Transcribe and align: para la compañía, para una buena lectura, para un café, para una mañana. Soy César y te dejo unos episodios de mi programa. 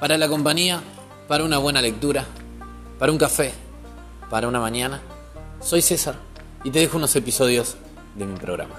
para 0.00 0.18
la 0.18 0.28
compañía, 0.28 0.80
para 1.28 1.44
una 1.44 1.58
buena 1.58 1.80
lectura, 1.80 2.24
para 2.98 3.12
un 3.12 3.18
café, 3.18 3.52
para 4.30 4.48
una 4.48 4.60
mañana. 4.60 5.00
Soy 5.60 5.82
César 5.82 6.16
y 6.64 6.70
te 6.70 6.80
dejo 6.80 6.98
unos 6.98 7.14
episodios 7.16 7.76
de 8.14 8.26
mi 8.26 8.36
programa. 8.36 8.74